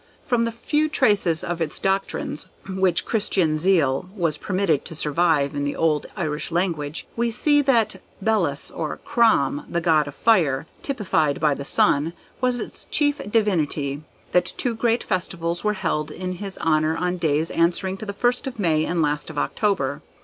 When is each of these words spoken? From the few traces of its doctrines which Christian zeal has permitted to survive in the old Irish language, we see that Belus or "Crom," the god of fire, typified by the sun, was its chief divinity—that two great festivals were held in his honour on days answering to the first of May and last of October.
From 0.23 0.45
the 0.45 0.51
few 0.51 0.89
traces 0.89 1.43
of 1.43 1.61
its 1.61 1.77
doctrines 1.77 2.49
which 2.67 3.05
Christian 3.05 3.55
zeal 3.59 4.09
has 4.19 4.35
permitted 4.35 4.83
to 4.85 4.95
survive 4.95 5.53
in 5.53 5.63
the 5.63 5.75
old 5.75 6.07
Irish 6.17 6.49
language, 6.49 7.05
we 7.15 7.29
see 7.29 7.61
that 7.61 8.01
Belus 8.19 8.71
or 8.71 8.97
"Crom," 9.05 9.63
the 9.69 9.79
god 9.79 10.07
of 10.07 10.15
fire, 10.15 10.65
typified 10.81 11.39
by 11.39 11.53
the 11.53 11.63
sun, 11.65 12.13
was 12.41 12.59
its 12.59 12.85
chief 12.85 13.21
divinity—that 13.29 14.53
two 14.57 14.73
great 14.73 15.03
festivals 15.03 15.63
were 15.63 15.73
held 15.73 16.09
in 16.09 16.31
his 16.41 16.57
honour 16.57 16.97
on 16.97 17.17
days 17.17 17.51
answering 17.51 17.95
to 17.97 18.05
the 18.07 18.11
first 18.11 18.47
of 18.47 18.57
May 18.57 18.83
and 18.85 19.03
last 19.03 19.29
of 19.29 19.37
October. 19.37 20.01